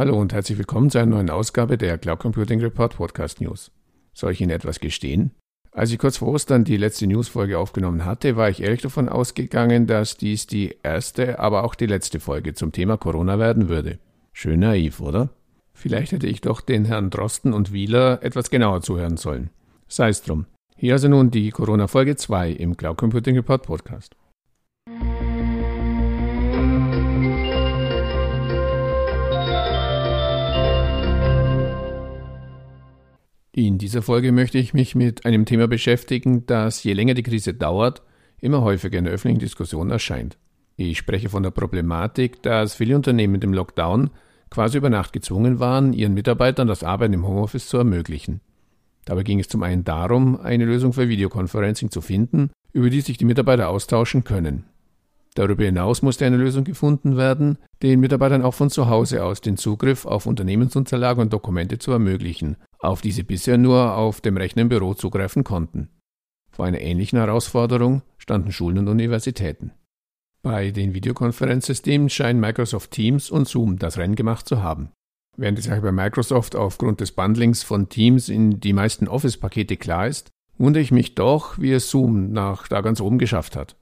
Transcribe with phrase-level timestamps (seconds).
[0.00, 3.70] Hallo und herzlich willkommen zu einer neuen Ausgabe der Cloud Computing Report Podcast News.
[4.14, 5.32] Soll ich Ihnen etwas gestehen?
[5.72, 9.86] Als ich kurz vor Ostern die letzte Newsfolge aufgenommen hatte, war ich ehrlich davon ausgegangen,
[9.86, 13.98] dass dies die erste, aber auch die letzte Folge zum Thema Corona werden würde.
[14.32, 15.28] Schön naiv, oder?
[15.74, 19.50] Vielleicht hätte ich doch den Herrn Drosten und Wieler etwas genauer zuhören sollen.
[19.86, 20.46] Sei es drum.
[20.76, 24.16] Hier also nun die Corona-Folge 2 im Cloud Computing Report Podcast.
[33.52, 37.52] In dieser Folge möchte ich mich mit einem Thema beschäftigen, das je länger die Krise
[37.52, 38.00] dauert,
[38.40, 40.38] immer häufiger in der öffentlichen Diskussion erscheint.
[40.76, 44.10] Ich spreche von der Problematik, dass viele Unternehmen im Lockdown
[44.50, 48.40] quasi über Nacht gezwungen waren, ihren Mitarbeitern das Arbeiten im Homeoffice zu ermöglichen.
[49.04, 53.18] Dabei ging es zum einen darum, eine Lösung für Videoconferencing zu finden, über die sich
[53.18, 54.64] die Mitarbeiter austauschen können.
[55.34, 59.56] Darüber hinaus musste eine Lösung gefunden werden, den Mitarbeitern auch von zu Hause aus den
[59.56, 64.62] Zugriff auf Unternehmensunterlagen und Dokumente zu ermöglichen, auf die sie bisher nur auf dem Rechner
[64.62, 65.88] im Büro zugreifen konnten.
[66.50, 69.72] Vor einer ähnlichen Herausforderung standen Schulen und Universitäten.
[70.42, 74.90] Bei den Videokonferenzsystemen scheinen Microsoft Teams und Zoom das Rennen gemacht zu haben.
[75.36, 80.06] Während die Sache bei Microsoft aufgrund des Bundlings von Teams in die meisten Office-Pakete klar
[80.06, 83.76] ist, wundere ich mich doch, wie es Zoom nach da ganz oben geschafft hat.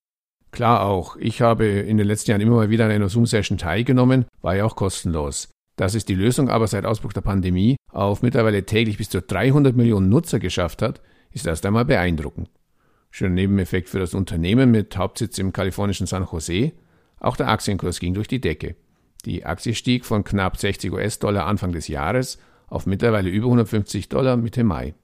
[0.50, 4.26] Klar auch, ich habe in den letzten Jahren immer mal wieder an einer Zoom-Session teilgenommen,
[4.40, 5.50] war ja auch kostenlos.
[5.78, 9.76] Dass es die Lösung aber seit Ausbruch der Pandemie auf mittlerweile täglich bis zu 300
[9.76, 12.50] Millionen Nutzer geschafft hat, ist erst einmal beeindruckend.
[13.12, 16.72] Schöner Nebeneffekt für das Unternehmen mit Hauptsitz im kalifornischen San Jose,
[17.20, 18.74] auch der Aktienkurs ging durch die Decke.
[19.24, 24.36] Die Aktie stieg von knapp 60 US-Dollar Anfang des Jahres auf mittlerweile über 150 Dollar
[24.36, 24.94] Mitte Mai.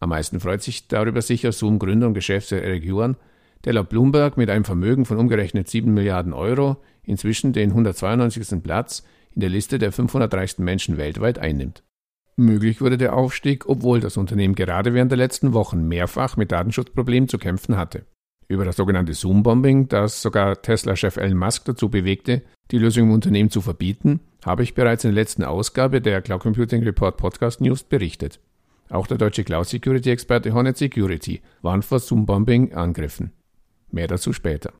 [0.00, 3.16] Am meisten freut sich darüber sicher Zoom-Gründer und Geschäftsführer Eric Yuan,
[3.64, 8.64] der laut Bloomberg mit einem Vermögen von umgerechnet 7 Milliarden Euro inzwischen den 192.
[8.64, 11.82] Platz in der Liste der 500 reichsten Menschen weltweit einnimmt.
[12.36, 17.28] Möglich wurde der Aufstieg, obwohl das Unternehmen gerade während der letzten Wochen mehrfach mit Datenschutzproblemen
[17.28, 18.06] zu kämpfen hatte.
[18.46, 23.50] Über das sogenannte Zoom-Bombing, das sogar Tesla-Chef Elon Musk dazu bewegte, die Lösung im Unternehmen
[23.50, 27.82] zu verbieten, habe ich bereits in der letzten Ausgabe der Cloud Computing Report Podcast News
[27.82, 28.40] berichtet.
[28.88, 33.32] Auch der deutsche Cloud Security Experte Hornet Security warnt vor Zoom-Bombing-Angriffen.
[33.90, 34.72] Mehr dazu später.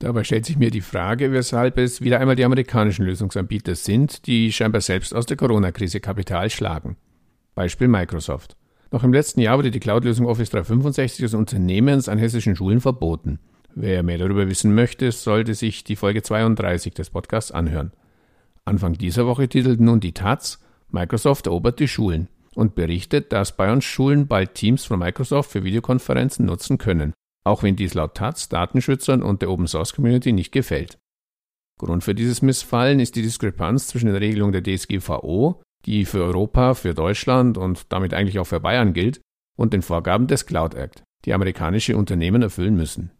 [0.00, 4.52] Dabei stellt sich mir die Frage, weshalb es wieder einmal die amerikanischen Lösungsanbieter sind, die
[4.52, 6.96] scheinbar selbst aus der Corona-Krise Kapital schlagen.
[7.56, 8.56] Beispiel Microsoft.
[8.92, 13.40] Noch im letzten Jahr wurde die Cloud-Lösung Office 365 des Unternehmens an hessischen Schulen verboten.
[13.74, 17.90] Wer mehr darüber wissen möchte, sollte sich die Folge 32 des Podcasts anhören.
[18.64, 20.60] Anfang dieser Woche titelt nun die Taz,
[20.90, 25.64] Microsoft erobert die Schulen und berichtet, dass bei uns Schulen bald Teams von Microsoft für
[25.64, 27.14] Videokonferenzen nutzen können
[27.44, 30.98] auch wenn dies laut Taz Datenschützern und der Open Source Community nicht gefällt.
[31.78, 36.74] Grund für dieses Missfallen ist die Diskrepanz zwischen der Regelung der DSGVO, die für Europa,
[36.74, 39.20] für Deutschland und damit eigentlich auch für Bayern gilt,
[39.56, 43.10] und den Vorgaben des Cloud Act, die amerikanische Unternehmen erfüllen müssen.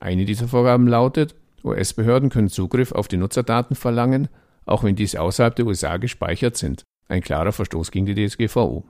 [0.00, 4.28] Eine dieser Vorgaben lautet, US-Behörden können Zugriff auf die Nutzerdaten verlangen,
[4.66, 6.84] auch wenn diese außerhalb der USA gespeichert sind.
[7.08, 8.84] Ein klarer Verstoß gegen die DSGVO.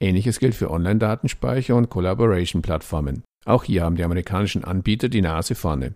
[0.00, 3.24] Ähnliches gilt für Online-Datenspeicher und Collaboration-Plattformen.
[3.44, 5.94] Auch hier haben die amerikanischen Anbieter die Nase vorne.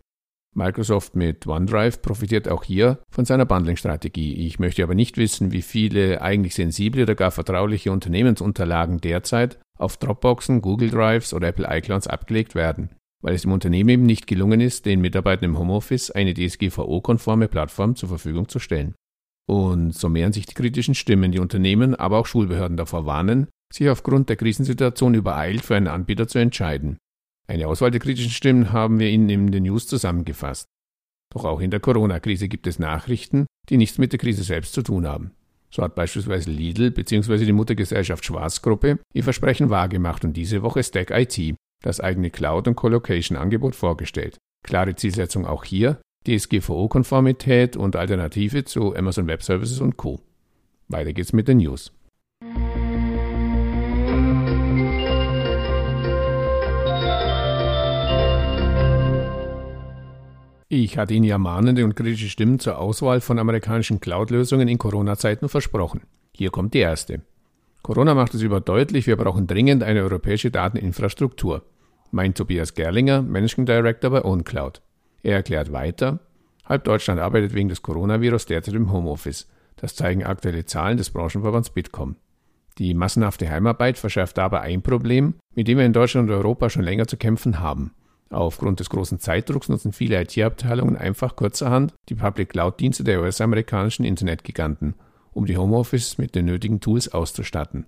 [0.55, 4.47] Microsoft mit OneDrive profitiert auch hier von seiner Bundling-Strategie.
[4.47, 9.97] Ich möchte aber nicht wissen, wie viele eigentlich sensible oder gar vertrauliche Unternehmensunterlagen derzeit auf
[9.97, 12.91] Dropboxen, Google Drives oder Apple iClouds abgelegt werden,
[13.23, 17.97] weil es dem Unternehmen eben nicht gelungen ist, den Mitarbeitern im Homeoffice eine DSGVO-konforme Plattform
[17.97, 18.95] zur Verfügung zu stellen.
[19.49, 23.89] Und so mehren sich die kritischen Stimmen, die Unternehmen, aber auch Schulbehörden davor warnen, sich
[23.89, 26.99] aufgrund der Krisensituation übereilt für einen Anbieter zu entscheiden.
[27.49, 30.69] Eine Auswahl der kritischen Stimmen haben wir Ihnen in den News zusammengefasst.
[31.33, 34.83] Doch auch in der Corona-Krise gibt es Nachrichten, die nichts mit der Krise selbst zu
[34.83, 35.33] tun haben.
[35.71, 37.47] So hat beispielsweise Lidl bzw.
[37.47, 42.77] die Muttergesellschaft Schwarzgruppe ihr Versprechen wahrgemacht und diese Woche Stack IT, das eigene Cloud- und
[42.77, 44.37] Colocation-Angebot vorgestellt.
[44.65, 50.21] Klare Zielsetzung auch hier, DSGVO-Konformität und Alternative zu Amazon Web Services und Co.
[50.89, 51.93] Weiter geht's mit den News.
[60.75, 65.51] Ich hatte Ihnen ja mahnende und kritische Stimmen zur Auswahl von amerikanischen Cloud-Lösungen in Corona-Zeiten
[65.51, 66.01] versprochen.
[66.35, 67.21] Hier kommt die erste.
[67.83, 71.63] Corona macht es überdeutlich, wir brauchen dringend eine europäische Dateninfrastruktur,
[72.11, 74.81] meint Tobias Gerlinger, Managing Director bei OwnCloud.
[75.23, 76.21] Er erklärt weiter,
[76.65, 79.51] halb Deutschland arbeitet wegen des Coronavirus derzeit im Homeoffice.
[79.77, 82.17] Das zeigen aktuelle Zahlen des Branchenverbands Bitkom.
[82.79, 86.83] Die massenhafte Heimarbeit verschärft dabei ein Problem, mit dem wir in Deutschland und Europa schon
[86.83, 87.93] länger zu kämpfen haben.
[88.33, 94.95] Aufgrund des großen Zeitdrucks nutzen viele IT-Abteilungen einfach kurzerhand die Public Cloud-Dienste der US-amerikanischen Internetgiganten,
[95.33, 97.87] um die Homeoffice mit den nötigen Tools auszustatten.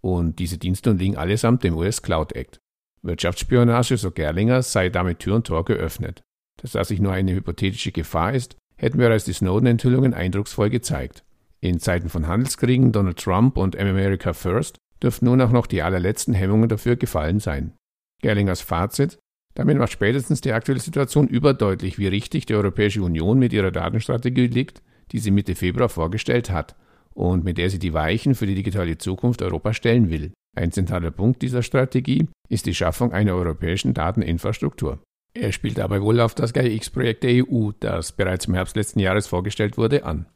[0.00, 2.58] Und diese Dienste unterliegen allesamt dem US Cloud Act.
[3.02, 6.22] Wirtschaftsspionage, so Gerlinger, sei damit Tür und Tor geöffnet.
[6.60, 11.24] Dass das sich nur eine hypothetische Gefahr ist, hätten wir als die Snowden-Enthüllungen eindrucksvoll gezeigt.
[11.60, 16.34] In Zeiten von Handelskriegen, Donald Trump und America First dürften nun auch noch die allerletzten
[16.34, 17.72] Hemmungen dafür gefallen sein.
[18.20, 19.18] Gerlingers Fazit
[19.56, 24.48] damit macht spätestens die aktuelle Situation überdeutlich, wie richtig die Europäische Union mit ihrer Datenstrategie
[24.48, 24.82] liegt,
[25.12, 26.76] die sie Mitte Februar vorgestellt hat
[27.14, 30.32] und mit der sie die Weichen für die digitale Zukunft Europas stellen will.
[30.54, 34.98] Ein zentraler Punkt dieser Strategie ist die Schaffung einer europäischen Dateninfrastruktur.
[35.32, 39.26] Er spielt dabei wohl auf das GAIA-X-Projekt der EU, das bereits im Herbst letzten Jahres
[39.26, 40.26] vorgestellt wurde, an.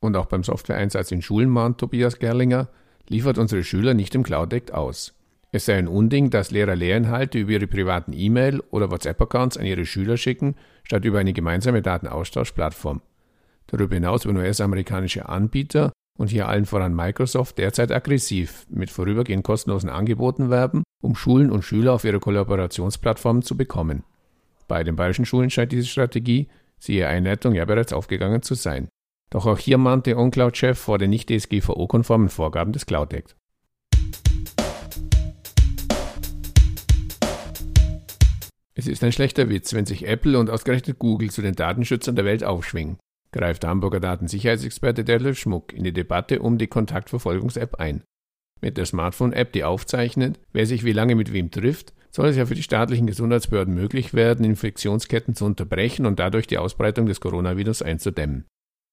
[0.00, 2.68] Und auch beim Softwareeinsatz in Schulen mahnt Tobias Gerlinger,
[3.08, 5.14] liefert unsere Schüler nicht im Cloud Act aus.
[5.54, 9.86] Es sei ein Unding, dass Lehrer Lehrinhalte über ihre privaten E-Mail- oder WhatsApp-Accounts an ihre
[9.86, 13.02] Schüler schicken, statt über eine gemeinsame Datenaustauschplattform.
[13.68, 19.90] Darüber hinaus werden US-amerikanische Anbieter und hier allen voran Microsoft derzeit aggressiv mit vorübergehend kostenlosen
[19.90, 24.02] Angeboten werben, um Schulen und Schüler auf ihre Kollaborationsplattformen zu bekommen.
[24.66, 26.48] Bei den bayerischen Schulen scheint diese Strategie,
[26.80, 28.88] siehe Einleitung, ja bereits aufgegangen zu sein.
[29.30, 33.36] Doch auch hier mahnte OnCloud-Chef vor den nicht DSGVO-konformen Vorgaben des Cloud Act.
[38.84, 42.26] Es ist ein schlechter Witz, wenn sich Apple und ausgerechnet Google zu den Datenschützern der
[42.26, 42.98] Welt aufschwingen,
[43.32, 48.02] greift Hamburger Datensicherheitsexperte Detlef Schmuck in die Debatte um die Kontaktverfolgungs-App ein.
[48.60, 52.44] Mit der Smartphone-App, die aufzeichnet, wer sich wie lange mit wem trifft, soll es ja
[52.44, 57.80] für die staatlichen Gesundheitsbehörden möglich werden, Infektionsketten zu unterbrechen und dadurch die Ausbreitung des Coronavirus
[57.80, 58.44] einzudämmen.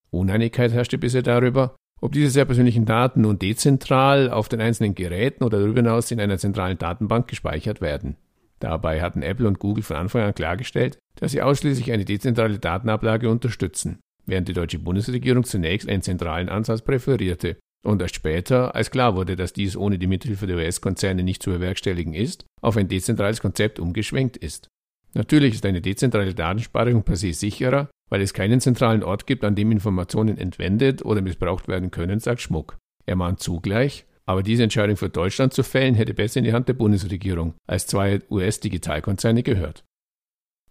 [0.10, 5.44] Uneinigkeit herrschte bisher darüber, ob diese sehr persönlichen Daten nun dezentral auf den einzelnen Geräten
[5.44, 8.16] oder darüber hinaus in einer zentralen Datenbank gespeichert werden.
[8.62, 13.30] Dabei hatten Apple und Google von Anfang an klargestellt, dass sie ausschließlich eine dezentrale Datenablage
[13.30, 19.16] unterstützen, während die deutsche Bundesregierung zunächst einen zentralen Ansatz präferierte und erst später, als klar
[19.16, 23.42] wurde, dass dies ohne die Mithilfe der US-Konzerne nicht zu bewerkstelligen ist, auf ein dezentrales
[23.42, 24.68] Konzept umgeschwenkt ist.
[25.16, 29.56] Natürlich ist eine dezentrale Datenspeicherung per se sicherer, weil es keinen zentralen Ort gibt, an
[29.56, 32.78] dem Informationen entwendet oder missbraucht werden können, sagt Schmuck.
[33.08, 36.68] Er mahnt zugleich, aber diese Entscheidung für Deutschland zu fällen, hätte besser in die Hand
[36.68, 39.84] der Bundesregierung als zwei US-Digitalkonzerne gehört.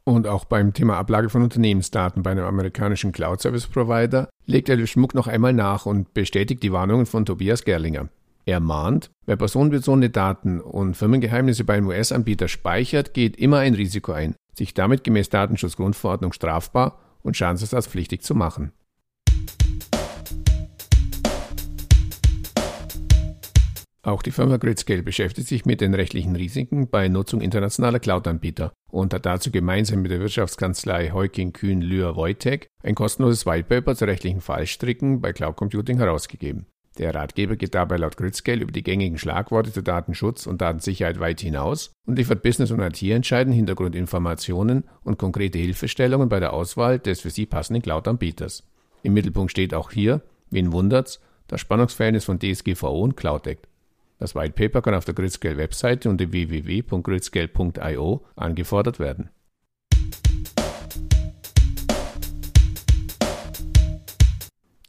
[0.05, 5.26] Und auch beim Thema Ablage von Unternehmensdaten bei einem amerikanischen Cloud-Service-Provider legt Elif Schmuck noch
[5.26, 8.08] einmal nach und bestätigt die Warnungen von Tobias Gerlinger.
[8.47, 14.12] Er mahnt, wer personenbezogene Daten und Firmengeheimnisse bei einem US-Anbieter speichert, geht immer ein Risiko
[14.12, 18.73] ein, sich damit gemäß Datenschutzgrundverordnung strafbar und schadensersatzpflichtig zu machen.
[24.02, 29.12] Auch die Firma Gridscale beschäftigt sich mit den rechtlichen Risiken bei Nutzung internationaler Cloud-Anbieter und
[29.12, 34.41] hat dazu gemeinsam mit der Wirtschaftskanzlei Heuking Kühn Lühr Wojtek ein kostenloses Whitepaper zu rechtlichen
[34.41, 36.64] Fallstricken bei Cloud Computing herausgegeben.
[36.97, 41.41] Der Ratgeber geht dabei laut Gridscale über die gängigen Schlagworte zu Datenschutz und Datensicherheit weit
[41.41, 47.31] hinaus und liefert Business- und IT-Entscheiden Hintergrundinformationen und konkrete Hilfestellungen bei der Auswahl des für
[47.31, 48.67] sie passenden Cloud-Anbieters.
[49.02, 53.70] Im Mittelpunkt steht auch hier, wen wundert's, das Spannungsverhältnis von DSGVO und Cloud Act.
[54.21, 59.31] Das White Paper kann auf der Gridscale Webseite unter www.gridscale.io angefordert werden.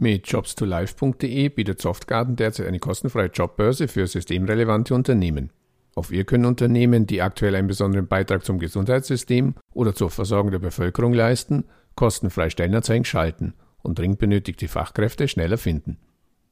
[0.00, 5.50] Mit jobs2life.de bietet Softgarden derzeit eine kostenfreie Jobbörse für systemrelevante Unternehmen.
[5.98, 10.60] Auf ihr können Unternehmen, die aktuell einen besonderen Beitrag zum Gesundheitssystem oder zur Versorgung der
[10.60, 11.64] Bevölkerung leisten,
[11.96, 15.98] kostenfrei Stellenanzeigen schalten und dringend benötigte Fachkräfte schneller finden.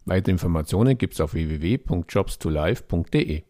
[0.04, 3.44] Weitere Informationen gibt es auf www.jobstolife.de.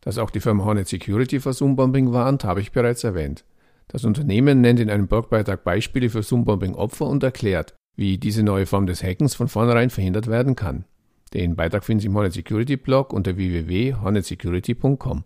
[0.00, 3.44] Dass auch die Firma Hornet Security vor Zoom-Bombing warnt, habe ich bereits erwähnt.
[3.88, 8.86] Das Unternehmen nennt in einem Blogbeitrag Beispiele für Zoom-Bombing-Opfer und erklärt, wie diese neue Form
[8.86, 10.84] des Hackens von vornherein verhindert werden kann.
[11.32, 15.24] Den Beitrag finden Sie im Hornet Security Blog unter www.hornetsecurity.com.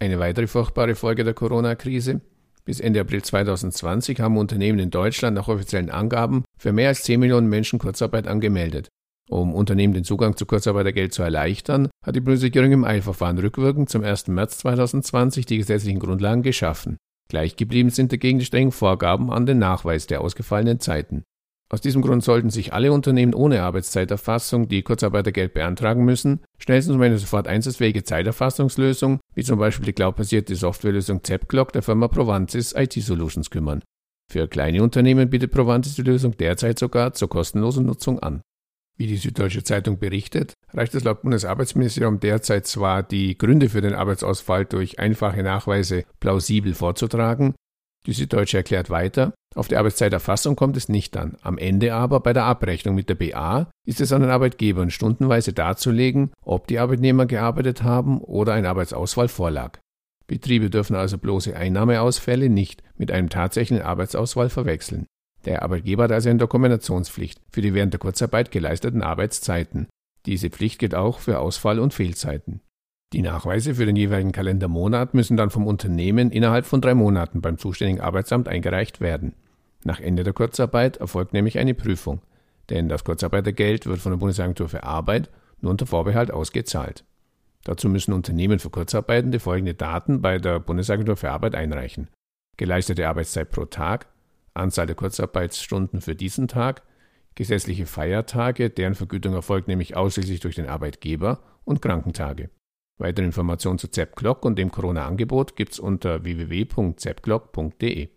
[0.00, 2.20] eine weitere furchtbare Folge der Corona-Krise.
[2.64, 7.20] Bis Ende April 2020 haben Unternehmen in Deutschland nach offiziellen Angaben für mehr als 10
[7.20, 8.88] Millionen Menschen Kurzarbeit angemeldet.
[9.28, 14.02] Um Unternehmen den Zugang zu Kurzarbeitergeld zu erleichtern, hat die Bundesregierung im Eilverfahren rückwirkend zum
[14.02, 14.28] 1.
[14.28, 16.96] März 2020 die gesetzlichen Grundlagen geschaffen.
[17.30, 21.22] Gleich geblieben sind dagegen die strengen Vorgaben an den Nachweis der ausgefallenen Zeiten.
[21.72, 27.02] Aus diesem Grund sollten sich alle Unternehmen ohne Arbeitszeiterfassung, die Kurzarbeitergeld beantragen müssen, schnellstens um
[27.02, 32.94] eine sofort einsatzfähige Zeiterfassungslösung, wie zum Beispiel die cloudbasierte Softwarelösung ZepClock der Firma Provantis IT
[32.94, 33.84] Solutions kümmern.
[34.28, 38.42] Für kleine Unternehmen bietet Provantis die Lösung derzeit sogar zur kostenlosen Nutzung an.
[39.00, 43.94] Wie die Süddeutsche Zeitung berichtet, reicht es laut Bundesarbeitsministerium derzeit zwar, die Gründe für den
[43.94, 47.54] Arbeitsausfall durch einfache Nachweise plausibel vorzutragen,
[48.04, 51.38] die Süddeutsche erklärt weiter, auf die Arbeitszeiterfassung kommt es nicht an.
[51.40, 55.54] Am Ende aber bei der Abrechnung mit der BA ist es an den Arbeitgebern stundenweise
[55.54, 59.78] darzulegen, ob die Arbeitnehmer gearbeitet haben oder ein Arbeitsausfall vorlag.
[60.26, 65.06] Betriebe dürfen also bloße Einnahmeausfälle nicht mit einem tatsächlichen Arbeitsausfall verwechseln.
[65.44, 69.88] Der Arbeitgeber hat also eine Dokumentationspflicht für die während der Kurzarbeit geleisteten Arbeitszeiten.
[70.26, 72.60] Diese Pflicht gilt auch für Ausfall- und Fehlzeiten.
[73.12, 77.58] Die Nachweise für den jeweiligen Kalendermonat müssen dann vom Unternehmen innerhalb von drei Monaten beim
[77.58, 79.34] zuständigen Arbeitsamt eingereicht werden.
[79.82, 82.20] Nach Ende der Kurzarbeit erfolgt nämlich eine Prüfung,
[82.68, 85.30] denn das Kurzarbeitergeld wird von der Bundesagentur für Arbeit
[85.60, 87.04] nur unter Vorbehalt ausgezahlt.
[87.64, 92.08] Dazu müssen Unternehmen für Kurzarbeitende folgende Daten bei der Bundesagentur für Arbeit einreichen.
[92.56, 94.06] Geleistete Arbeitszeit pro Tag,
[94.54, 96.82] Anzahl der Kurzarbeitsstunden für diesen Tag,
[97.34, 102.50] gesetzliche Feiertage, deren Vergütung erfolgt nämlich ausschließlich durch den Arbeitgeber und Krankentage.
[102.98, 108.10] Weitere Informationen zu ZepClock und dem Corona-Angebot gibt's unter www.zepclock.de.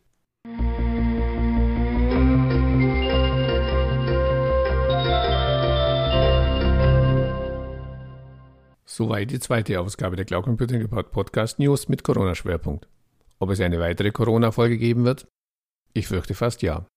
[8.86, 12.88] Soweit die zweite Ausgabe der Cloud Computing Report Podcast News mit Corona-Schwerpunkt.
[13.40, 15.26] Ob es eine weitere Corona-Folge geben wird?
[15.94, 16.88] Ich fürchte fast ja.